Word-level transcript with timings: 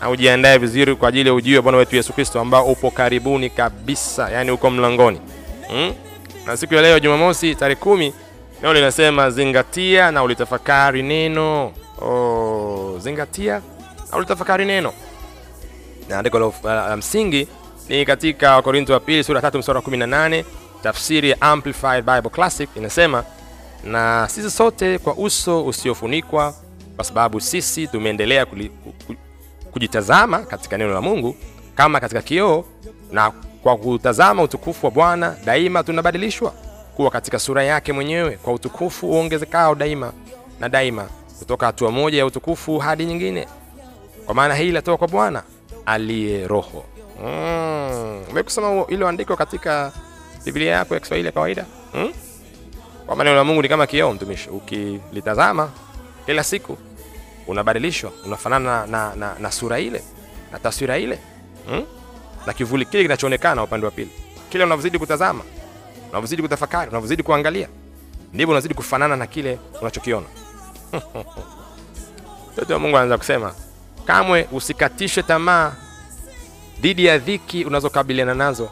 na 0.00 0.10
ujiandae 0.10 0.58
vizuri 0.58 0.96
kwa 0.96 1.08
ajili 1.08 1.28
ya 1.28 1.34
ujio 1.34 1.56
wa 1.56 1.62
bwana 1.62 1.78
wetu 1.78 1.96
yesu 1.96 2.12
kristo 2.12 2.40
ambao 2.40 2.64
upo 2.66 2.90
karibuni 2.90 3.50
kabisa 3.50 4.30
yani 4.30 4.50
uko 4.50 4.70
mlangoni. 4.70 5.20
Hmm? 5.68 5.94
na 6.46 6.56
siku 6.56 6.74
ya 6.74 6.82
leo 6.82 6.98
jumamosi 7.00 7.54
tarehe 7.54 7.80
kumi 7.80 8.14
neno 8.62 8.74
linasema 8.74 9.30
zingatia 9.30 10.10
na 10.10 10.22
ulitafakari 10.22 11.02
neno. 11.02 11.72
Oh, 12.02 12.94
zingatia 12.98 13.62
na 14.10 14.16
ulitafakari 14.16 14.64
neno. 14.64 14.92
Na 16.08 16.18
andiko 16.18 16.52
la 16.64 16.96
msingi 16.96 17.48
ni 17.88 18.04
katika 18.06 18.56
wakorinto 18.56 18.92
wa 18.92 19.00
pili 19.00 19.24
sura 19.24 19.40
tatu 19.40 19.58
mstari 19.58 19.76
wa 19.76 19.82
18 19.84 20.44
tafsiri 20.82 21.30
ya 21.30 21.40
amplified 21.40 22.04
bible 22.04 22.30
classic 22.30 22.70
inasema 22.76 23.24
na 23.84 24.28
sisi 24.30 24.50
sote 24.50 24.98
kwa 24.98 25.14
uso 25.14 25.66
usiofunikwa 25.66 26.54
kwa 26.96 27.04
sababu 27.04 27.40
sisi 27.40 27.86
tumeendelea 27.86 28.46
kujitazama 29.72 30.38
katika 30.38 30.78
neno 30.78 30.94
la 30.94 31.00
mungu 31.00 31.36
kama 31.74 32.00
katika 32.00 32.22
kioo 32.22 32.64
na 33.12 33.30
kwa 33.62 33.76
kutazama 33.76 34.42
utukufu 34.42 34.86
wa 34.86 34.92
bwana 34.92 35.36
daima 35.44 35.82
tunabadilishwa 35.84 36.50
kuwa 36.96 37.10
katika 37.10 37.38
sura 37.38 37.64
yake 37.64 37.92
mwenyewe 37.92 38.30
kwa 38.36 38.52
utukufu 38.52 39.10
uongezekao 39.10 39.74
daima 39.74 40.12
na 40.60 40.68
daima 40.68 41.08
kutoka 41.38 41.66
hatua 41.66 41.90
moja 41.90 42.18
ya 42.18 42.26
utukufu 42.26 42.78
hadi 42.78 43.04
nyingine 43.06 43.48
kwa 44.26 44.34
maana 44.34 44.54
hii 44.54 44.68
inatoka 44.68 44.96
kwa 44.96 45.08
bwana 45.08 45.42
aliye 45.86 46.46
roho 46.48 46.84
mm. 47.24 48.22
umekusoma 48.30 48.84
hilo 48.88 49.08
andiko 49.08 49.36
katika 49.36 49.92
biblia 50.44 50.70
yako 50.72 50.94
ya 50.94 51.00
kiswahili 51.00 51.26
ya 51.26 51.32
kawaida? 51.32 51.66
Hmm? 51.92 52.12
kwa 53.10 53.16
maneno 53.16 53.36
ya 53.36 53.44
mungu 53.44 53.62
ni 53.62 53.68
kama 53.68 53.86
kioo 53.86 54.12
mtumishi. 54.12 54.48
Ukilitazama 54.50 55.70
kila 56.26 56.44
siku 56.44 56.78
unabadilishwa 57.46 58.12
unafanana 58.26 58.86
na, 58.86 59.14
na, 59.16 59.34
na, 59.38 59.52
sura 59.52 59.78
ile 59.80 60.02
na 60.52 60.58
taswira 60.58 60.98
ile. 60.98 61.18
Hmm? 61.68 61.84
na 62.46 62.52
kivuli 62.52 62.84
kile 62.84 63.02
kinachoonekana 63.02 63.62
upande 63.62 63.86
wa 63.86 63.92
pili. 63.92 64.10
Kile 64.50 64.64
unavyozidi 64.64 64.98
kutazama 64.98 65.44
unavyozidi 66.10 66.42
kutafakari 66.42 66.90
unavyozidi 66.90 67.22
kuangalia 67.22 67.68
ndivyo 68.32 68.52
unazidi 68.52 68.74
kufanana 68.74 69.16
na 69.16 69.26
kile 69.26 69.58
unachokiona. 69.80 70.26
Mtoto 72.52 72.72
wa 72.72 72.78
mungu 72.78 72.96
anaanza 72.96 73.18
kusema 73.18 73.54
kamwe 74.04 74.48
usikatishwe 74.52 75.22
tamaa 75.22 75.72
dhidi 76.80 77.04
ya 77.04 77.18
dhiki 77.18 77.64
unazokabiliana 77.64 78.34
nazo 78.34 78.70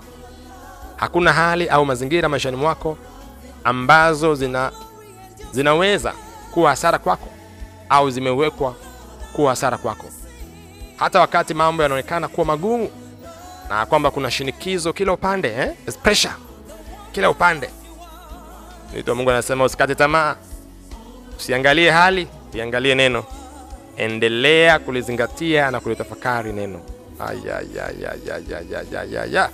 hakuna 0.99 1.33
hali 1.33 1.69
au 1.69 1.87
mazingira 1.87 2.29
maishani 2.29 2.57
mwako 2.57 2.99
ambazo 3.65 4.35
zina 4.35 4.73
zinaweza 5.53 6.13
kuwa 6.51 6.71
hasara 6.71 6.99
kwako 6.99 7.29
au 7.89 8.11
zimewekwa 8.11 8.75
kuwa 9.33 9.51
hasara 9.51 9.79
kwako. 9.79 10.07
Hata 10.97 11.21
wakati 11.21 11.55
mambo 11.55 11.83
yanaonekana 11.83 12.29
kuwa 12.29 12.47
magumu 12.47 12.91
na 13.69 13.87
kwamba 13.87 14.11
kuna 14.11 14.31
shinikizo 14.31 14.93
kila 14.93 15.13
upande 15.13 15.49
eh? 15.49 15.73
Kila 17.13 17.31
upande. 17.31 17.71
Nito 18.95 19.15
mungu 19.15 19.31
anasema 19.31 19.65
usikate 19.65 19.95
tamaa. 19.95 20.37
Usiangalie 21.39 21.91
hali 21.91 22.29
iangalie 22.53 22.95
neno. 22.95 23.25
Endelea 23.97 24.79
kulizingatia 24.79 25.71
na 25.71 25.81
kulitafakari 25.81 26.53
neno. 26.53 26.81
Ayayayayayayayaya. 27.19 29.51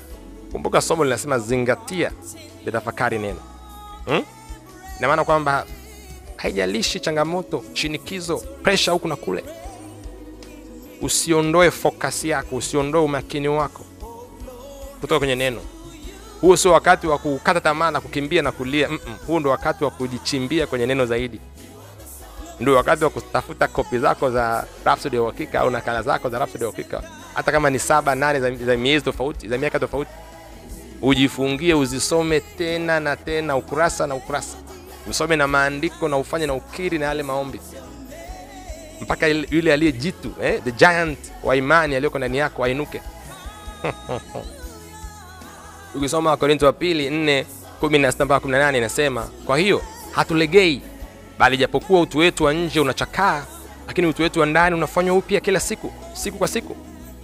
Kumbuka 0.54 0.80
somo 0.80 1.04
linasema 1.04 1.38
zingatia 1.38 2.10
litafakari 2.64 3.18
neno. 3.18 3.40
Hmm? 4.04 4.22
ina 4.98 5.24
kwamba 5.24 5.66
haijalishi 6.36 7.00
changamoto 7.00 7.64
shinikizo 7.72 8.36
presha 8.62 8.92
huku 8.92 9.08
na 9.08 9.16
kule. 9.16 9.44
Usiondoe 11.02 11.70
fokasi 11.70 12.28
yako 12.28 12.56
usiondoe 12.56 13.00
umakini 13.02 13.48
wako 13.48 13.84
kutoka 15.00 15.18
kwenye 15.18 15.34
neno. 15.34 15.60
Huo 16.40 16.56
sio 16.56 16.72
wakati 16.72 17.06
wa 17.06 17.18
kukata 17.18 17.60
tamaa 17.60 17.90
na 17.90 18.00
kukimbia 18.00 18.42
na 18.42 18.52
kulia. 18.52 18.88
Mm-mm. 18.88 19.16
huu 19.26 19.40
ndo 19.40 19.50
wakati 19.50 19.84
wa 19.84 19.90
kujichimbia 19.90 20.66
kwenye 20.66 20.86
neno 20.86 21.06
zaidi. 21.06 21.40
Ndio 22.60 22.74
wakati 22.76 23.04
wa 23.04 23.10
kutafuta 23.10 23.68
kopi 23.68 23.98
zako 23.98 24.30
za 24.30 24.66
Rhapsody 24.84 25.16
ya 25.16 25.22
uhakika 25.22 25.60
au 25.60 25.70
nakala 25.70 26.02
zako 26.02 26.28
za 26.30 26.38
Rhapsody 26.38 26.64
ya 26.64 26.68
uhakika. 26.70 27.02
Hata 27.34 27.52
kama 27.52 27.70
ni 27.70 27.78
saba 27.78 28.14
nane 28.14 28.40
za, 28.40 28.54
za 28.54 28.76
miezi 28.76 29.04
tofauti 29.04 29.48
za 29.48 29.58
miaka 29.58 29.78
tofauti 29.78 30.10
ujifungie 31.02 31.74
uzisome 31.74 32.40
tena 32.40 33.00
na 33.00 33.16
tena 33.16 33.56
ukurasa 33.56 34.06
na 34.06 34.14
ukurasa. 34.14 34.56
Usome 35.10 35.36
na 35.36 35.48
maandiko 35.48 36.08
na 36.08 36.16
ufanye 36.16 36.46
na 36.46 36.54
ukiri 36.54 36.98
na 36.98 37.06
yale 37.06 37.22
maombi. 37.22 37.60
Mpaka 39.00 39.26
yule 39.26 39.72
aliye 39.72 39.92
jitu 39.92 40.32
eh? 40.42 40.60
the 40.64 40.72
giant 40.72 41.18
wa 41.42 41.56
imani 41.56 41.94
aliyoko 41.96 42.18
ndani 42.18 42.38
yako 42.38 42.64
ainuke. 42.64 43.00
Ukisoma 45.94 46.30
wakorinto 46.30 46.66
wa 46.66 46.72
pili 46.72 47.10
4:16 47.10 48.24
mpaka 48.24 48.46
18 48.48 48.76
inasema 48.76 49.28
kwa 49.46 49.58
hiyo 49.58 49.82
hatulegei 50.12 50.82
bali 51.38 51.56
japokuwa 51.56 52.00
utu 52.00 52.18
wetu 52.18 52.44
wa 52.44 52.52
nje 52.52 52.80
unachakaa 52.80 53.44
lakini 53.86 54.06
utu 54.06 54.22
wetu 54.22 54.40
wa 54.40 54.46
ndani 54.46 54.76
unafanywa 54.76 55.16
upya 55.16 55.40
kila 55.40 55.60
siku 55.60 55.92
siku 56.12 56.38
kwa 56.38 56.48
siku. 56.48 56.76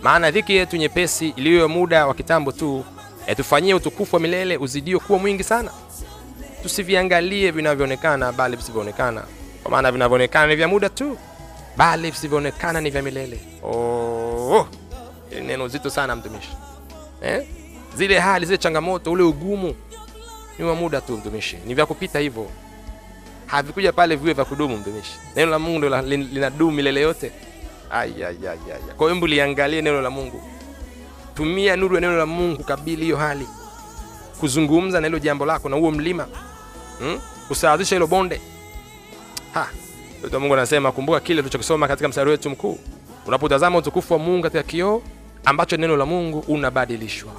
Maana 0.03 0.31
dhiki 0.31 0.53
yetu 0.53 0.77
nyepesi 0.77 1.29
iliyo 1.29 1.69
muda 1.69 2.07
wa 2.07 2.15
kitambo 2.15 2.53
tu 2.53 2.85
yatufanyie 3.31 3.75
utukufu 3.75 4.17
wa 4.17 4.21
milele 4.23 4.57
uzidio 4.57 5.01
kuwa 5.01 5.19
mwingi 5.19 5.45
sana. 5.45 5.71
Tusiviangalie 6.63 7.51
vinavyoonekana 7.51 8.33
bali 8.33 8.57
visivyoonekana. 8.57 9.23
Kwa 9.63 9.71
maana 9.71 9.93
vinavyoonekana 9.93 10.47
ni 10.47 10.57
vya 10.57 10.69
muda 10.69 10.89
tu 10.89 11.19
bali 11.77 12.11
visivyoonekana 12.11 12.81
ni 12.81 12.91
vya 12.91 13.03
milele. 13.03 13.39
Oh, 13.63 14.67
hili 15.31 15.41
neno 15.47 15.69
zito 15.69 15.91
sana 15.91 16.17
mtumishi. 16.17 16.57
Eh? 17.23 17.47
zile 17.97 18.19
hali 18.19 18.47
zile 18.47 18.59
changamoto 18.59 19.13
ule 19.13 19.23
ugumu 19.23 19.75
ni 20.59 20.65
wa 20.65 20.75
muda 20.75 21.01
tu 21.01 21.17
mtumishi. 21.17 21.59
Ni 21.67 21.75
vya 21.75 21.87
kupita 21.87 22.19
hivyo. 22.19 22.51
Havikuja 23.47 23.93
pale 23.93 24.17
viwe 24.17 24.33
vya 24.33 24.45
kudumu 24.45 24.77
mtumishi. 24.77 25.13
Neno 25.37 25.51
la 25.51 25.59
mungu 25.59 25.81
linadumu 26.09 26.71
milele 26.73 27.01
yote. 27.01 27.33
Kwa 28.97 29.13
hiyo 29.13 29.27
liangalie 29.27 29.83
neno 29.83 30.01
la 30.01 30.11
Mungu, 30.11 30.43
tumia 31.35 31.77
nuru 31.77 31.95
ya 31.95 32.01
neno 32.01 32.17
la 32.17 32.27
Mungu 32.27 32.65
kabili 32.65 33.03
hiyo 33.05 33.17
hali, 33.17 33.47
kuzungumza 34.41 35.01
na 35.01 35.07
hilo 35.07 35.19
jambo 35.19 35.47
lako 35.47 35.69
na 35.69 35.77
huo 35.77 35.91
mlima 35.91 36.27
hmm? 36.99 37.21
kusawazisha 37.49 37.97
hilo 37.97 38.07
bonde. 38.07 38.41
Mungu 40.41 40.55
anasema, 40.55 40.93
kumbuka 40.93 41.21
kile 41.21 41.43
tulichokisoma 41.43 41.89
katika 41.89 42.09
mstari 42.09 42.31
wetu 42.31 42.51
mkuu, 42.51 42.79
unapotazama 43.27 43.79
utukufu 43.79 44.13
wa 44.13 44.19
Mungu 44.19 44.43
katika 44.43 44.63
kioo 44.63 45.03
ambacho 45.45 45.77
neno 45.77 45.97
la 45.97 46.07
Mungu, 46.07 46.45
unabadilishwa 46.49 47.33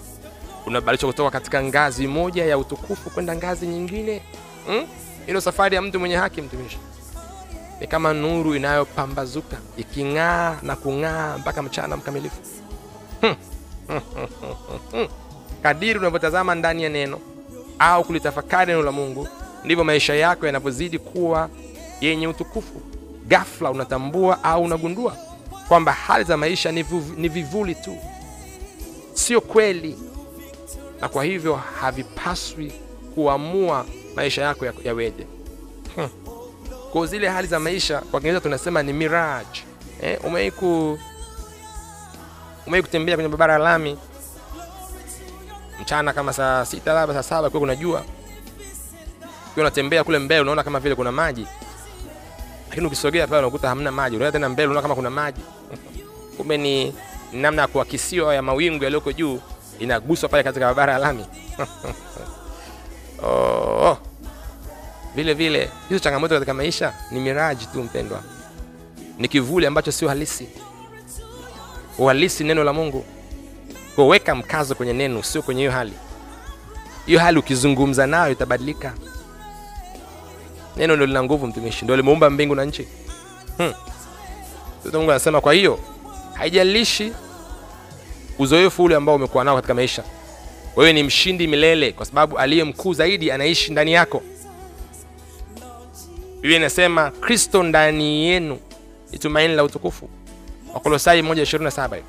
unabadilishwa 0.66 1.10
kutoka 1.12 1.32
katika 1.32 1.64
ngazi 1.64 2.08
moja 2.08 2.46
ya 2.46 2.58
utukufu 2.58 3.10
kwenda 3.10 3.36
ngazi 3.36 3.68
nyingine. 3.68 4.22
Hilo 5.26 5.40
hmm? 5.40 5.42
safari 5.42 5.76
ya 5.76 5.82
mtu 5.82 6.00
mwenye 6.00 6.16
haki, 6.16 6.42
mtumishi, 6.42 6.78
ni 7.82 7.88
kama 7.88 8.14
nuru 8.14 8.56
inayopambazuka 8.56 9.58
iking'aa 9.78 10.58
na 10.62 10.76
kung'aa 10.76 11.38
mpaka 11.38 11.64
mchana 11.64 11.98
mkamilifu. 11.98 12.38
hmm. 13.22 13.36
Kadiri 15.64 16.00
unavyotazama 16.00 16.56
ndani 16.56 16.84
ya 16.84 16.90
neno 16.90 17.20
au 17.80 18.04
kulitafakari 18.04 18.72
neno 18.72 18.84
la 18.84 18.92
Mungu, 18.92 19.28
ndivyo 19.66 19.84
maisha 19.84 20.16
yako 20.16 20.46
yanavyozidi 20.46 21.00
kuwa 21.00 21.50
yenye 22.02 22.28
utukufu. 22.28 22.82
Ghafla 23.28 23.72
unatambua 23.72 24.44
au 24.44 24.64
unagundua 24.64 25.18
kwamba 25.68 25.92
hali 25.92 26.24
za 26.24 26.38
maisha 26.38 26.72
ni, 26.72 27.30
vivuli 27.30 27.76
tu, 27.76 27.98
sio 29.14 29.42
kweli, 29.42 29.98
na 31.02 31.10
kwa 31.10 31.24
hivyo 31.24 31.56
havipaswi 31.56 32.72
kuamua 33.16 33.86
maisha 34.16 34.42
yako 34.42 34.66
yaweje. 34.84 35.26
hmm. 35.96 36.10
Kwa 36.92 37.08
zile 37.08 37.28
hali 37.30 37.48
za 37.48 37.60
maisha 37.60 38.00
kwa 38.00 38.20
Kiingereza 38.20 38.42
tunasema 38.42 38.84
ni 38.84 38.94
mirage. 38.94 39.64
Eh, 40.02 40.20
umewahi 40.24 40.52
umewahi 42.68 42.84
kutembea 42.84 43.16
kwenye 43.16 43.30
barabara 43.30 43.54
ya 43.54 43.60
lami 43.60 43.98
mchana 45.82 46.14
kama 46.14 46.34
saa 46.34 46.66
sita 46.66 46.94
labda 46.94 47.14
saa 47.14 47.24
saba 47.24 47.50
kwa 47.50 47.60
kuna 47.60 47.76
jua, 47.76 48.04
ukiwa 49.52 49.64
unatembea 49.66 50.04
kule 50.04 50.20
mbele 50.20 50.42
unaona 50.42 50.64
kama 50.64 50.80
vile 50.80 50.96
kuna 50.96 51.12
maji 51.12 51.48
lakini 52.72 52.88
ukisogea 52.88 53.28
pale 53.28 53.40
unakuta 53.42 53.68
hamna 53.70 53.92
maji. 53.92 54.16
Unaenda 54.16 54.32
tena 54.32 54.50
mbele 54.50 54.68
unaona 54.68 54.82
kama 54.82 54.96
kuna 54.96 55.10
maji 55.10 55.42
kumbe 56.38 56.58
ni 56.58 56.94
namna 57.34 57.62
ya 57.62 57.68
kuakisiwa 57.68 58.36
ya 58.36 58.42
mawingu 58.42 58.84
yaliyoko 58.84 59.12
juu 59.14 59.40
inaguswa 59.80 60.30
pale 60.30 60.44
katika 60.44 60.66
barabara 60.66 60.94
ya 60.94 61.00
lami. 61.00 61.26
Oh, 63.24 63.98
vile 65.16 65.34
vile 65.34 65.70
hizo 65.90 66.00
changamoto 66.00 66.34
katika 66.34 66.54
maisha 66.54 66.94
ni 67.12 67.20
miraji 67.20 67.66
tu 67.66 67.84
mpendwa, 67.84 68.24
ni 69.18 69.28
kivuli 69.28 69.66
ambacho 69.66 69.92
sio 69.92 70.10
halisi. 70.10 70.50
Uhalisi 71.98 72.44
neno 72.44 72.64
la 72.64 72.74
Mungu, 72.74 73.06
kuweka 73.96 74.36
mkazo 74.36 74.76
kwenye 74.76 74.94
neno, 74.94 75.24
sio 75.24 75.42
kwenye 75.42 75.62
hiyo 75.62 75.72
hali. 75.72 75.94
Hiyo 77.06 77.20
hali 77.20 77.40
ukizungumza 77.40 78.08
nayo 78.08 78.32
itabadilika. 78.32 78.94
Neno 80.78 80.96
ndio 80.96 81.06
lina 81.08 81.24
nguvu 81.24 81.48
mtumishi, 81.48 81.86
ndio 81.86 81.96
limeumba 81.96 82.30
mbingu 82.30 82.56
na 82.56 82.66
nchi. 82.66 82.88
hmm. 83.58 83.74
Mungu 84.94 85.12
anasema, 85.12 85.42
kwa 85.42 85.54
hiyo 85.54 85.80
haijalishi 86.34 87.12
uzoefu 88.40 88.84
ule 88.84 88.96
ambao 88.96 89.16
umekuwa 89.16 89.44
nao 89.44 89.56
katika 89.56 89.74
maisha, 89.74 90.04
wewe 90.76 90.94
ni 90.94 91.04
mshindi 91.04 91.48
milele, 91.48 91.92
kwa 91.92 92.06
sababu 92.06 92.38
aliye 92.40 92.64
mkuu 92.64 92.94
zaidi 92.94 93.32
anaishi 93.32 93.72
ndani 93.72 93.94
yako. 93.94 94.22
Biblia 96.36 96.58
inasema 96.58 97.12
Kristo 97.12 97.64
ndani 97.64 98.26
yenu 98.26 98.60
ni 99.12 99.18
tumaini 99.20 99.56
la 99.56 99.64
utukufu, 99.64 100.10
Wakolosai 100.74 101.22
1:27. 101.22 102.02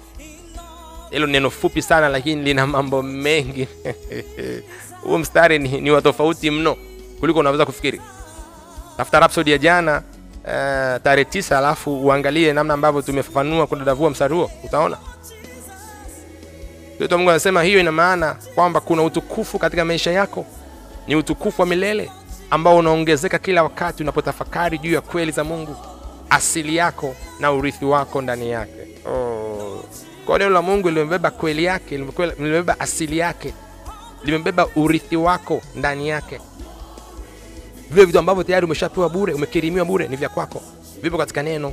Hilo 1.11 1.27
neno 1.27 1.51
fupi 1.51 1.83
sana, 1.83 2.09
lakini 2.09 2.43
lina 2.43 2.67
mambo 2.67 3.03
mengi. 3.03 3.69
Huu 5.03 5.19
mstari 5.19 5.59
ni, 5.59 5.81
ni 5.81 5.91
wa 5.91 6.03
tofauti 6.03 6.51
mno 6.51 6.77
kuliko 7.21 7.39
unaweza 7.39 7.67
kufikiri. 7.67 8.01
Tafuta 8.97 9.21
rapsodi 9.21 9.51
ya 9.51 9.59
jana 9.59 10.03
uh, 10.45 11.03
tarehe 11.03 11.25
tisa, 11.25 11.59
alafu 11.59 12.07
uangalie 12.07 12.53
namna 12.53 12.75
ambavyo 12.75 13.03
tumefafanua 13.03 13.67
kudadavua 13.67 14.11
mstari 14.11 14.35
huo, 14.35 14.51
utaona. 14.65 14.97
Mtoto 16.97 17.19
Mungu 17.19 17.31
anasema 17.31 17.63
hiyo 17.63 17.81
ina 17.81 17.93
maana 17.93 18.37
kwamba 18.55 18.81
kuna 18.81 19.03
utukufu 19.03 19.59
katika 19.59 19.85
maisha 19.85 20.13
yako, 20.13 20.47
ni 21.07 21.17
utukufu 21.17 21.63
wa 21.63 21.67
milele 21.69 22.11
ambao 22.51 22.77
unaongezeka 22.77 23.39
kila 23.39 23.63
wakati 23.63 24.03
unapotafakari 24.03 24.79
juu 24.79 24.93
ya 24.93 25.01
kweli 25.01 25.33
za 25.33 25.45
Mungu, 25.45 25.77
asili 26.33 26.77
yako 26.77 27.15
na 27.41 27.53
urithi 27.53 27.85
wako 27.85 28.23
ndani 28.23 28.51
yake. 28.51 28.73
Oh. 29.07 29.85
Kwa 30.27 30.39
neno 30.39 30.51
la 30.51 30.63
Mungu 30.63 30.91
limebeba 30.91 31.31
kweli 31.31 31.65
yake, 31.65 31.99
limebeba 32.39 32.81
asili 32.81 33.19
yake, 33.19 33.55
limebeba 34.25 34.67
urithi 34.77 35.17
wako 35.17 35.61
ndani 35.75 36.09
yake. 36.09 36.41
Vile 37.91 38.05
vitu 38.07 38.19
ambavyo 38.19 38.43
tayari 38.45 38.67
umeshapewa 38.67 39.09
bure, 39.09 39.33
umekirimiwa 39.35 39.85
bure, 39.85 40.09
ni 40.09 40.17
vya 40.17 40.29
kwako, 40.29 40.63
vipo 41.03 41.19
katika 41.19 41.43
neno. 41.43 41.73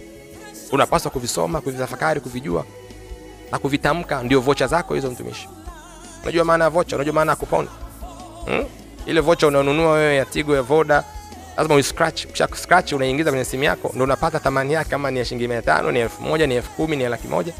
Unapaswa 0.71 1.11
kuvisoma, 1.11 1.61
kuvitafakari, 1.61 2.19
kuvijua 2.21 2.65
na 3.51 3.59
kuvitamka. 3.59 4.23
Ndio 4.23 4.41
vocha 4.41 4.67
zako 4.67 4.95
hizo, 4.95 5.11
mtumishi. 5.11 5.49
Unajua 6.23 6.45
maana 6.45 6.63
ya 6.63 6.69
vocha? 6.69 6.95
Unajua 6.95 7.13
maana 7.13 7.31
ya 7.31 7.35
kupona 7.35 7.67
hmm? 8.45 8.65
Ile 9.05 9.19
vocha 9.21 9.47
unaonunua 9.47 9.91
wewe 9.91 10.15
ya 10.15 10.25
Tigo 10.25 10.55
ya 10.55 10.61
Voda 10.61 11.03
lazima 11.59 11.75
uiscratch. 11.75 12.25
Ukisha 12.25 12.47
scratch 12.55 12.93
unaingiza 12.93 13.29
kwenye 13.31 13.45
simu 13.45 13.63
yako, 13.63 13.89
ndio 13.93 14.03
unapata 14.03 14.39
thamani 14.39 14.73
yake, 14.73 14.89
kama 14.89 15.11
ni 15.11 15.25
shilingi 15.25 15.47
500, 15.47 15.91
ni 15.91 16.03
1000, 16.03 16.47
ni 16.47 16.59
10000, 16.59 16.95
ni 16.97 17.09
laki 17.09 17.27
moja. 17.27 17.53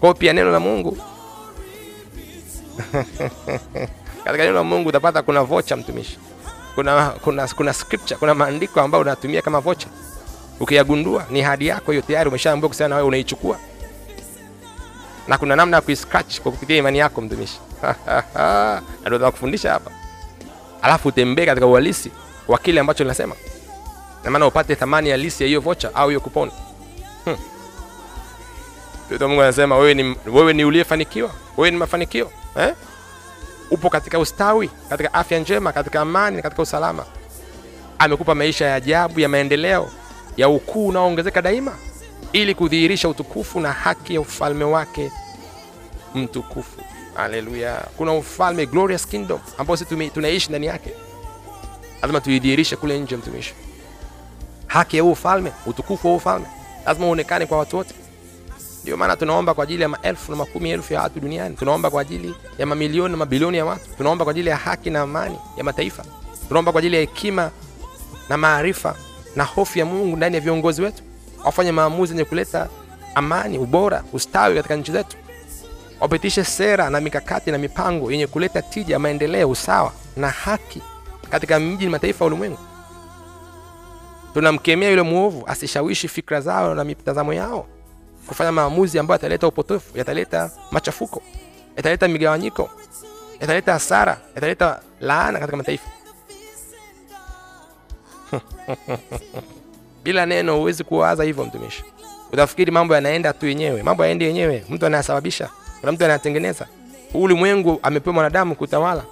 Kwa 0.00 0.14
pia 0.14 0.32
neno 0.32 0.50
la 0.50 0.60
Mungu 0.60 0.98
katika 4.24 4.44
neno 4.44 4.52
la 4.54 4.64
Mungu 4.64 4.88
utapata 4.88 5.22
kuna 5.22 5.42
voucher 5.42 5.78
mtumishi, 5.78 6.18
kuna 6.74 7.08
kuna 7.08 7.48
kuna 7.48 7.72
scripture, 7.74 8.18
kuna 8.18 8.34
maandiko 8.34 8.80
ambayo 8.80 9.02
unatumia 9.02 9.42
kama 9.42 9.60
voucher. 9.60 9.88
Ukiyagundua 10.60 11.26
ni 11.30 11.40
hadi 11.42 11.66
yako 11.66 11.92
hiyo, 11.92 12.02
tayari 12.06 12.28
umeshaambiwa 12.28 12.68
kusema 12.68 12.88
na 12.88 12.94
wewe 12.96 13.08
unaichukua, 13.08 13.58
na 15.28 15.38
kuna 15.38 15.56
namna 15.56 15.76
ya 15.76 15.80
kuiscratch 15.80 16.40
kwa 16.40 16.52
kupitia 16.52 16.76
imani 16.76 16.98
yako 16.98 17.20
mtumishi. 17.20 17.60
na 18.34 18.82
ndio 19.00 19.18
tunakufundisha 19.18 19.72
hapa, 19.72 19.90
alafu 20.82 21.08
utembee 21.08 21.46
katika 21.46 21.66
uhalisi 21.66 22.10
wa 22.48 22.58
kile 22.58 22.80
ambacho 22.80 23.04
linasema 23.04 23.34
na 24.24 24.30
maana 24.30 24.46
upate 24.46 24.74
thamani 24.76 25.10
halisi 25.10 25.42
ya 25.42 25.46
hiyo 25.46 25.60
vocha 25.60 25.94
au 25.94 26.08
hiyo 26.08 26.20
kuponi. 26.20 26.52
hmm. 27.24 27.36
Mungu 29.20 29.42
anasema 29.42 29.76
wewe 29.76 29.94
ni, 29.94 30.16
wewe 30.26 30.52
ni 30.52 30.64
uliyefanikiwa, 30.64 31.30
wewe 31.56 31.70
ni 31.70 31.76
mafanikio 31.76 32.30
eh? 32.58 32.74
Upo 33.70 33.90
katika 33.90 34.18
ustawi, 34.18 34.70
katika 34.88 35.14
afya 35.14 35.38
njema, 35.38 35.72
katika 35.72 36.00
amani, 36.00 36.42
katika 36.42 36.62
usalama. 36.62 37.04
Amekupa 37.98 38.34
maisha 38.34 38.66
ya 38.66 38.74
ajabu 38.74 39.20
ya 39.20 39.28
maendeleo 39.28 39.90
ya 40.36 40.48
ukuu 40.48 40.86
unaoongezeka 40.88 41.42
daima, 41.42 41.72
ili 42.32 42.54
kudhihirisha 42.54 43.08
utukufu 43.08 43.60
na 43.60 43.72
haki 43.72 44.14
ya 44.14 44.20
ufalme 44.20 44.64
wake 44.64 45.12
mtukufu. 46.14 46.80
Haleluya! 47.14 47.84
Kuna 47.96 48.12
ufalme, 48.12 48.66
glorious 48.66 49.06
kingdom, 49.06 49.40
ambao 49.58 49.76
sisi 49.76 50.10
tunaishi 50.10 50.48
ndani 50.48 50.66
yake, 50.66 50.90
lazima 52.02 52.20
tuidhihirishe 52.20 52.76
kule 52.76 52.98
nje, 52.98 53.16
mtumishi. 53.16 53.54
Haki 54.66 54.96
ya 54.96 55.02
huu 55.02 55.12
ufalme, 55.12 55.52
utukufu 55.66 56.06
wa 56.06 56.10
huu 56.12 56.16
ufalme 56.16 56.46
lazima 56.86 57.06
uonekane 57.06 57.46
kwa 57.46 57.58
watu 57.58 57.76
wote. 57.76 57.94
Ndio 58.82 58.96
maana 58.96 59.16
tunaomba 59.16 59.54
kwa 59.54 59.64
ajili 59.64 59.82
ya 59.82 59.88
maelfu 59.88 60.30
na 60.32 60.36
makumi 60.38 60.70
elfu 60.70 60.92
ya 60.94 61.02
watu 61.02 61.20
duniani. 61.20 61.56
Tunaomba 61.56 61.90
kwa 61.90 62.02
ajili 62.02 62.34
ya 62.58 62.66
mamilioni 62.66 63.10
na 63.12 63.16
mabilioni 63.16 63.56
ya 63.58 63.64
watu. 63.64 63.88
Tunaomba 63.96 64.24
kwa 64.24 64.30
ajili 64.30 64.50
ya 64.50 64.56
haki 64.56 64.90
na 64.90 65.00
amani 65.00 65.38
ya 65.56 65.64
mataifa. 65.64 66.04
Tunaomba 66.48 66.72
kwa 66.72 66.78
ajili 66.78 66.94
ya 66.96 67.00
hekima 67.00 67.50
na 68.28 68.36
maarifa 68.36 68.94
na 69.36 69.44
hofu 69.44 69.78
ya 69.78 69.84
Mungu 69.84 70.16
ndani 70.16 70.34
ya 70.34 70.40
viongozi 70.40 70.82
wetu, 70.82 71.02
wafanye 71.44 71.72
maamuzi 71.72 72.12
yenye 72.12 72.24
kuleta 72.24 72.68
amani, 73.14 73.58
ubora, 73.58 74.04
ustawi 74.12 74.54
katika 74.54 74.76
nchi 74.76 74.92
zetu, 74.92 75.16
wapitishe 76.00 76.44
sera 76.44 76.90
na 76.90 77.00
mikakati 77.00 77.50
na 77.50 77.58
mipango 77.58 78.12
yenye 78.12 78.26
kuleta 78.26 78.62
tija, 78.62 78.98
maendeleo, 78.98 79.50
usawa 79.50 79.92
na 80.16 80.28
haki 80.30 80.82
katika 81.30 81.60
mji, 81.60 81.88
mataifa 81.88 82.24
ulimwengu. 82.24 82.58
Tunamkemea 84.34 84.90
yule 84.90 85.02
mwovu 85.02 85.44
asishawishi 85.46 86.08
fikra 86.08 86.40
zao 86.40 86.74
na 86.74 86.84
mitazamo 86.84 87.32
yao 87.34 87.66
kufanya 88.26 88.52
maamuzi 88.52 88.98
ambayo 88.98 89.14
yataleta 89.16 89.46
upotofu, 89.46 89.98
yataleta 89.98 90.50
machafuko, 90.70 91.22
yataleta 91.76 92.08
migawanyiko, 92.08 92.70
yataleta 93.40 93.72
hasara, 93.72 94.18
yataleta 94.34 94.80
laana 95.00 95.38
katika 95.38 95.56
mataifa. 95.56 95.88
Bila 100.04 100.26
neno 100.26 100.56
huwezi 100.56 100.84
kuwaza 100.84 101.24
hivyo, 101.24 101.44
mtumishi. 101.44 101.84
Utafikiri 102.32 102.70
mambo 102.72 102.94
yanaenda 102.94 103.32
tu 103.32 103.46
yenyewe. 103.46 103.82
Mambo 103.82 104.04
yaendi 104.04 104.24
yenyewe, 104.24 104.64
mtu 104.68 104.86
anayasababisha, 104.86 105.48
kuna 105.80 105.92
mtu 105.92 106.04
anayatengeneza. 106.04 106.66
Ulimwengu 107.14 107.78
amepewa 107.82 108.14
mwanadamu 108.14 108.54
kutawala, 108.54 109.04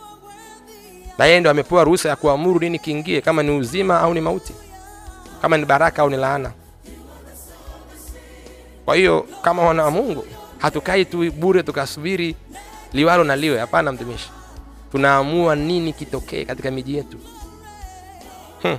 na 1.19 1.25
yeye 1.27 1.41
ndo 1.41 1.51
amepewa 1.51 1.85
ruhusa 1.85 2.09
ya 2.09 2.17
kuamuru 2.17 2.61
nini 2.61 2.79
kiingie, 2.79 3.21
kama 3.21 3.43
ni 3.43 3.51
uzima 3.51 4.01
au 4.01 4.15
ni 4.15 4.21
mauti, 4.21 4.55
kama 5.43 5.57
ni 5.57 5.65
baraka 5.65 6.03
au 6.03 6.11
ni 6.11 6.17
laana. 6.17 6.53
Kwa 8.85 8.97
hiyo 8.97 9.27
kama 9.43 9.63
wana 9.63 9.83
wa 9.85 9.91
Mungu 9.91 10.27
hatukai 10.59 11.05
tu 11.05 11.33
bure 11.33 11.63
tukasubiri 11.63 12.37
liwalo 12.93 13.25
na 13.25 13.37
liwe. 13.37 13.59
Hapana, 13.59 13.93
mtumishi, 13.93 14.31
tunaamua 14.93 15.57
nini 15.57 15.93
kitokee 15.93 16.45
katika 16.45 16.71
miji 16.71 16.97
yetu. 16.97 17.19
Hmm. 18.63 18.79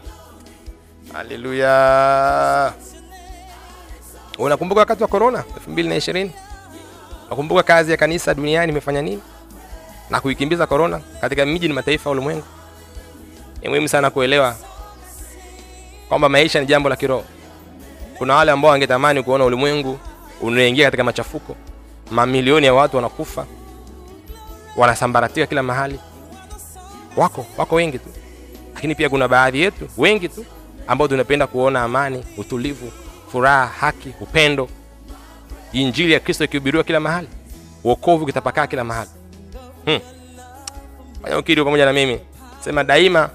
Haleluya! 1.14 2.74
Unakumbuka 4.38 4.80
wakati 4.82 5.04
wa 5.04 5.10
corona 5.10 5.44
2020? 5.70 6.30
Unakumbuka 7.28 7.64
kazi 7.64 7.92
ya 7.92 7.98
kanisa 7.98 8.34
duniani 8.34 8.72
imefanya 8.72 9.02
nini 9.02 9.22
na 10.10 10.22
kuikimbiza 10.22 10.68
korona 10.68 11.00
katika 11.22 11.46
miji 11.46 11.68
na 11.68 11.74
mataifa 11.74 12.10
ya 12.10 12.12
ulimwengu? 12.16 12.44
Ni 13.62 13.70
muhimu 13.70 13.88
sana 13.88 14.10
kuelewa 14.10 14.56
kwamba 16.10 16.30
maisha 16.30 16.60
ni 16.60 16.66
jambo 16.66 16.90
la 16.90 16.96
kiroho. 16.96 17.24
Kuna 18.18 18.36
wale 18.36 18.52
ambao 18.52 18.72
wangetamani 18.72 19.24
kuona 19.24 19.46
ulimwengu 19.46 20.00
unaingia 20.42 20.86
katika 20.86 21.04
machafuko, 21.04 21.56
mamilioni 22.12 22.66
ya 22.66 22.74
watu 22.74 22.96
wanakufa, 22.96 23.46
wanasambaratika 24.78 25.48
kila 25.48 25.64
mahali. 25.64 26.00
Wako 27.18 27.46
wako 27.58 27.76
wengi 27.76 28.00
tu, 28.00 28.10
lakini 28.76 28.96
pia 28.96 29.10
kuna 29.10 29.28
baadhi 29.28 29.62
yetu 29.62 29.88
wengi 29.98 30.30
tu 30.30 30.46
ambao 30.88 31.08
tunapenda 31.08 31.48
kuona 31.48 31.84
amani, 31.84 32.26
utulivu, 32.38 32.92
furaha, 33.32 33.66
haki, 33.66 34.14
upendo, 34.22 34.70
injili 35.74 36.14
ya 36.14 36.20
Kristo 36.20 36.44
ikihubiriwa 36.44 36.84
kila 36.84 37.00
mahali, 37.00 37.28
wokovu 37.84 38.24
ukitapakaa 38.24 38.68
kila 38.68 38.84
mahali. 38.84 39.10
Hmm. 39.88 40.00
Ukiri 41.40 41.64
pamoja 41.64 41.86
na 41.86 41.94
mimi, 41.94 42.20
sema 42.60 42.84
daima 42.84 43.30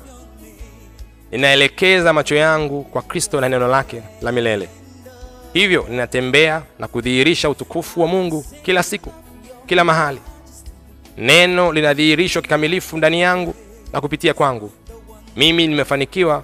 ninaelekeza 1.30 2.12
macho 2.12 2.34
yangu 2.34 2.84
kwa 2.84 3.02
Kristo 3.02 3.40
na 3.40 3.48
neno 3.48 3.68
lake 3.68 4.02
la 4.22 4.32
milele. 4.32 4.68
Hivyo 5.52 5.86
ninatembea 5.88 6.62
na 6.78 6.88
kudhihirisha 6.88 7.50
utukufu 7.50 8.00
wa 8.00 8.06
Mungu 8.06 8.44
kila 8.62 8.82
siku, 8.82 9.12
kila 9.66 9.84
mahali. 9.84 10.18
Neno 11.18 11.72
linadhihirishwa 11.72 12.42
kikamilifu 12.42 12.96
ndani 12.96 13.20
yangu 13.20 13.54
na 13.92 14.00
kupitia 14.00 14.34
kwangu. 14.34 14.70
Mimi 15.36 15.66
nimefanikiwa, 15.66 16.42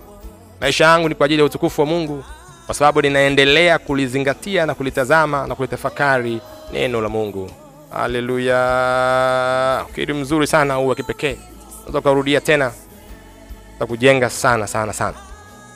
maisha 0.60 0.84
yangu 0.84 1.08
ni 1.08 1.14
kwa 1.14 1.26
ajili 1.26 1.40
ya 1.40 1.46
utukufu 1.46 1.80
wa 1.80 1.86
Mungu, 1.86 2.24
kwa 2.66 2.74
sababu 2.74 3.02
ninaendelea 3.02 3.78
kulizingatia 3.78 4.66
na 4.66 4.74
kulitazama 4.74 5.46
na 5.46 5.54
kulitafakari 5.54 6.40
neno 6.72 7.00
la 7.00 7.08
Mungu. 7.08 7.50
Haleluya! 7.90 9.84
Ukiri 9.90 10.14
mzuri 10.14 10.46
sana 10.46 10.74
huu 10.74 10.86
wa 10.88 10.94
kipekee, 10.94 11.36
unaweza 11.78 11.98
ukarudia 11.98 12.40
tena 12.40 12.72
za 13.80 13.86
kujenga 13.86 14.30
sana 14.30 14.66
sana 14.66 14.92
sana. 14.92 15.16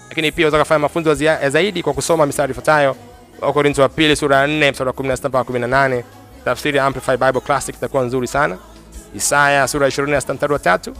Lakini 0.08 0.32
pia 0.32 0.46
unaweza 0.48 0.64
kufanya 0.64 0.78
mafunzo 0.78 1.14
zaidi 1.48 1.82
kwa 1.82 1.92
kusoma 1.92 2.26
mistari 2.26 2.50
ifuatayo: 2.50 2.96
Wakorintho 3.40 3.82
wa 3.82 3.88
pili 3.88 4.16
sura 4.16 4.36
ya 4.36 4.46
4 4.46 4.70
mstari 4.72 4.88
wa 4.88 4.94
16 4.94 5.28
mpaka 5.28 5.52
18, 5.52 6.02
tafsiri 6.44 6.78
ya 6.78 6.84
Amplified 6.86 7.20
Bible 7.20 7.40
Classic 7.40 7.74
itakuwa 7.76 8.02
nzuri 8.02 8.26
sana. 8.26 8.58
Isaya 9.14 9.68
sura 9.68 9.86
ya 9.86 9.92
26 9.92 10.34
mstari 10.34 10.52
wa 10.52 10.58
3 10.58 10.92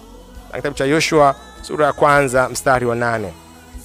na 0.52 0.56
kitabu 0.56 0.76
cha 0.76 0.84
Yoshua 0.84 1.34
sura 1.62 1.86
ya 1.86 1.92
kwanza 1.92 2.48
mstari 2.48 2.86
wa 2.86 2.96
8. 2.96 3.28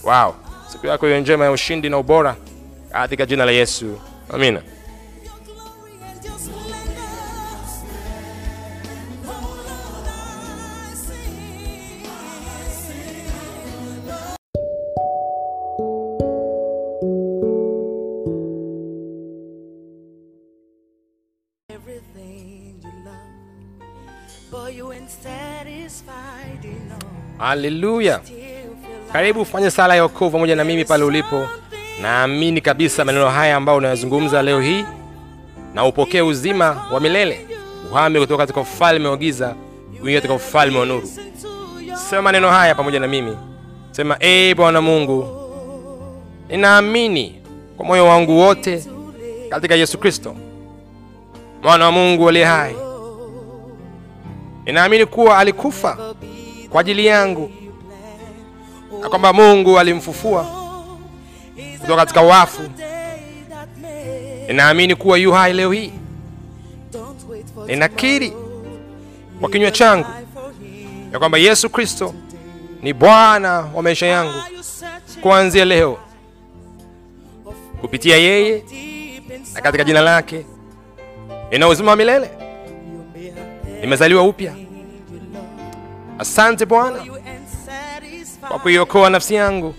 Wow, 0.04 0.36
siku 0.72 0.88
yako 0.88 1.06
hiyo 1.06 1.20
njema 1.20 1.46
ya 1.46 1.52
ushindi 1.52 1.90
na 1.90 1.98
ubora 1.98 2.36
katika 2.92 3.26
jina 3.26 3.46
la 3.46 3.52
Yesu, 3.52 4.00
amina. 4.34 4.62
Haleluya! 27.38 28.20
Karibu 29.14 29.42
ufanye 29.42 29.72
sala 29.72 29.96
ya 29.96 30.04
wokovu 30.04 30.32
pamoja 30.32 30.56
na 30.56 30.64
mimi 30.64 30.86
pale 30.86 31.04
ulipo. 31.04 31.48
Naamini 32.02 32.62
kabisa 32.62 33.06
maneno 33.06 33.30
haya 33.30 33.56
ambayo 33.56 33.78
unayazungumza 33.78 34.42
leo 34.42 34.62
hii, 34.62 34.86
na 35.74 35.86
upokee 35.86 36.22
uzima 36.22 36.88
wa 36.94 37.00
milele, 37.00 37.48
uhame 37.92 38.20
kutoka 38.20 38.44
katika 38.44 38.62
ufalme 38.62 39.08
wa 39.08 39.18
giza 39.18 39.56
kuingia 40.00 40.16
katika 40.22 40.34
ufalme 40.34 40.80
wa 40.80 40.86
nuru. 40.86 41.10
Sema 42.10 42.22
maneno 42.22 42.50
haya 42.50 42.76
pamoja 42.76 43.00
na 43.00 43.08
mimi, 43.08 43.38
sema: 43.92 44.18
ee 44.22 44.54
Bwana 44.56 44.82
Mungu, 44.82 45.28
ninaamini 46.50 47.42
kwa 47.78 47.86
moyo 47.86 48.06
wangu 48.06 48.38
wote 48.40 48.84
katika 49.50 49.76
Yesu 49.76 49.98
Kristo 49.98 50.36
mwana 51.64 51.86
wa 51.86 51.92
Mungu 51.92 52.30
aliye 52.30 52.46
hai. 52.46 52.76
Ninaamini 54.66 55.06
kuwa 55.06 55.38
alikufa 55.38 55.98
kwa 56.70 56.82
ajili 56.82 57.06
yangu 57.06 57.52
na 59.02 59.10
kwamba 59.10 59.34
Mungu 59.34 59.80
alimfufua 59.80 60.46
kutoka 61.82 61.96
katika 61.96 62.22
wafu. 62.22 62.62
Ninaamini 64.48 64.96
kuwa 64.96 65.18
yu 65.18 65.32
hai 65.32 65.54
leo 65.54 65.72
hii. 65.72 65.94
Ninakiri 67.68 68.34
kwa 69.40 69.50
kinywa 69.50 69.72
changu 69.72 70.08
ya 71.14 71.20
kwamba 71.20 71.38
Yesu 71.38 71.70
Kristo 71.70 72.14
ni 72.82 72.94
Bwana 72.94 73.52
wa 73.76 73.84
maisha 73.84 74.06
yangu 74.08 74.34
kuanzia 75.22 75.66
leo. 75.66 75.98
Kupitia 77.82 78.18
yeye 78.18 78.64
na 79.54 79.62
katika 79.62 79.84
jina 79.84 80.02
lake 80.02 80.46
nina 81.52 81.68
uzima 81.68 81.92
wa 81.92 81.98
milele, 81.98 82.30
nimezaliwa 83.82 84.24
upya. 84.24 84.54
Asante 86.20 86.66
Bwana 86.66 87.00
kwa 88.50 88.60
kuiokoa 88.60 89.10
nafsi 89.10 89.36
yangu. 89.36 89.76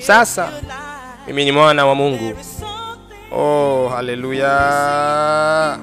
Sasa 0.00 0.48
mimi 1.26 1.44
ni 1.44 1.52
mwana 1.52 1.86
wa 1.86 1.94
Mungu. 1.94 2.32
Oh, 3.32 3.88
haleluya! 3.88 5.78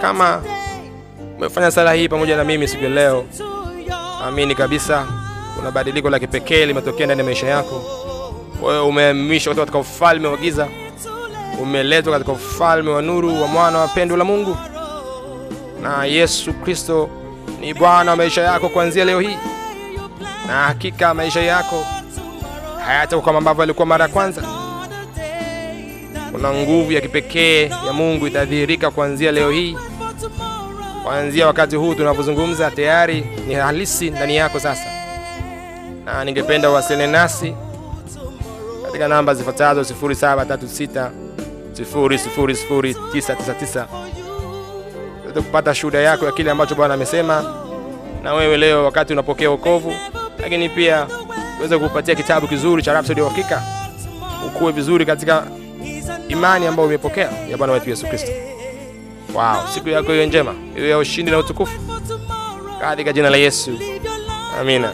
Kama 0.00 0.42
umefanya 1.38 1.70
sala 1.70 1.92
hii 1.92 2.08
pamoja 2.08 2.36
na 2.36 2.44
mimi 2.44 2.68
siku 2.68 2.84
ya 2.84 2.90
leo, 2.90 3.24
amini 4.24 4.54
kabisa 4.54 5.06
kuna 5.56 5.70
badiliko 5.70 6.10
la 6.10 6.18
kipekee 6.18 6.66
limetokea 6.66 7.06
ndani 7.06 7.18
ya 7.20 7.24
maisha 7.24 7.46
yako. 7.46 7.82
Wewe 8.62 8.80
umehamishwa 8.80 9.50
kutoka 9.54 9.66
katika 9.66 9.78
ufalme 9.78 10.28
wa 10.28 10.36
giza, 10.36 10.68
umeletwa 11.62 12.12
katika 12.12 12.32
ufalme 12.32 12.90
wa 12.90 13.02
nuru 13.02 13.42
wa 13.42 13.46
mwana 13.48 13.78
wa 13.78 13.88
pendo 13.88 14.16
la 14.16 14.24
Mungu, 14.24 14.56
na 15.84 16.04
Yesu 16.04 16.52
Kristo 16.52 17.08
ni 17.60 17.74
Bwana 17.74 18.10
wa 18.10 18.16
maisha 18.16 18.42
yako 18.42 18.68
kuanzia 18.68 19.04
leo 19.04 19.20
hii, 19.20 19.36
na 20.46 20.52
hakika 20.52 21.14
maisha 21.14 21.40
yako 21.42 21.84
hayatakuwa 22.86 23.24
kama 23.26 23.38
ambavyo 23.38 23.62
yalikuwa 23.62 23.86
mara 23.86 24.04
ya 24.04 24.10
kwanza. 24.10 24.42
Kuna 26.32 26.52
nguvu 26.52 26.92
ya 26.92 27.00
kipekee 27.00 27.68
ya 27.86 27.92
Mungu 27.92 28.26
itadhihirika 28.26 28.90
kuanzia 28.90 29.32
leo 29.32 29.50
hii, 29.50 29.76
kuanzia 31.04 31.46
wakati 31.46 31.76
huu 31.76 31.94
tunavyozungumza, 31.94 32.70
tayari 32.70 33.26
ni 33.48 33.54
halisi 33.54 34.10
ndani 34.10 34.36
yako 34.36 34.60
sasa, 34.60 34.86
na 36.04 36.24
ningependa 36.24 36.70
uwasiliane 36.70 37.12
nasi 37.12 37.54
katika 38.86 39.08
namba 39.08 39.34
zifuatazo 39.34 39.80
0736 39.80 41.10
000999 41.74 44.03
tuweze 45.34 45.46
kupata 45.46 45.74
shuhuda 45.74 45.98
yako 46.00 46.24
ya 46.26 46.32
kile 46.32 46.50
ambacho 46.50 46.74
Bwana 46.74 46.94
amesema 46.94 47.44
na 48.22 48.34
wewe 48.34 48.56
leo 48.56 48.84
wakati 48.84 49.12
unapokea 49.12 49.50
wokovu, 49.50 49.92
lakini 50.42 50.68
pia 50.68 51.06
uweze 51.58 51.78
kupatia 51.78 52.14
kitabu 52.14 52.48
kizuri 52.48 52.82
cha 52.82 52.92
Rhapsody 52.92 53.20
ya 53.20 53.26
Uhakika, 53.26 53.62
ukuwe 54.46 54.72
vizuri 54.72 55.06
katika 55.06 55.46
imani 56.28 56.66
ambayo 56.66 56.88
umepokea 56.88 57.30
ya 57.50 57.56
Bwana 57.56 57.72
wetu 57.72 57.90
Yesu 57.90 58.06
Kristo. 58.06 58.32
Wow, 59.34 59.66
siku 59.74 59.88
yako 59.88 60.14
iwe 60.14 60.26
njema, 60.26 60.54
iwe 60.76 60.88
ya 60.88 60.98
ushindi 60.98 61.30
na 61.30 61.38
utukufu 61.38 61.80
katika 62.80 63.12
jina 63.12 63.30
la 63.30 63.36
Yesu, 63.36 63.70
amina. 64.60 64.92